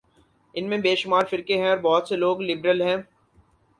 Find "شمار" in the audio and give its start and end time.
0.95-1.23